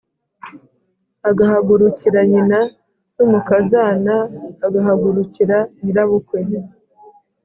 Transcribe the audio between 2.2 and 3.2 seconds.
nyina n